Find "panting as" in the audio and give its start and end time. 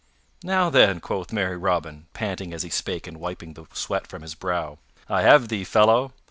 2.13-2.63